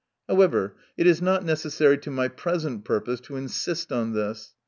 However, 0.27 0.73
it 0.97 1.05
is 1.05 1.21
not 1.21 1.45
necessary 1.45 1.95
to 1.99 2.09
my 2.09 2.27
present 2.27 2.83
purpose, 2.85 3.19
to 3.19 3.35
insist 3.35 3.91
on 3.91 4.13
this. 4.13 4.53